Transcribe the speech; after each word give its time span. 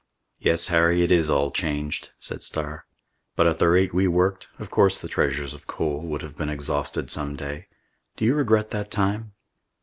"Yes, 0.39 0.65
Harry, 0.65 1.03
it 1.03 1.11
is 1.11 1.29
all 1.29 1.51
changed," 1.51 2.09
said 2.17 2.41
Starr. 2.41 2.87
"But 3.35 3.45
at 3.45 3.59
the 3.59 3.69
rate 3.69 3.93
we 3.93 4.07
worked, 4.07 4.47
of 4.57 4.71
course 4.71 4.97
the 4.97 5.07
treasures 5.07 5.53
of 5.53 5.67
coal 5.67 6.01
would 6.01 6.23
have 6.23 6.35
been 6.35 6.49
exhausted 6.49 7.11
some 7.11 7.35
day. 7.35 7.67
Do 8.17 8.25
you 8.25 8.33
regret 8.33 8.71
that 8.71 8.89
time?" 8.89 9.33